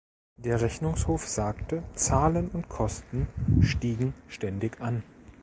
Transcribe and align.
Der 0.37 0.59
Rechnungshof 0.61 1.27
sagte, 1.27 1.83
Zahlen 1.93 2.47
und 2.49 2.69
Kosten 2.69 3.27
stiegen 3.61 4.15
ständig 4.27 4.81
an. 4.81 5.03